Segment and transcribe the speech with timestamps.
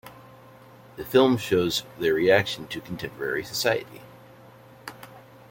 [0.95, 4.01] The film shows their reaction to contemporary society.